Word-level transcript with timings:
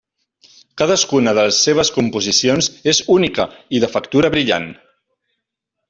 Cadascuna 0.81 1.33
de 1.39 1.43
les 1.49 1.59
seves 1.67 1.93
composicions 1.99 2.71
és 2.95 3.03
única, 3.19 3.47
i 3.79 3.83
de 3.85 3.93
factura 3.97 4.37
brillant. 4.39 4.71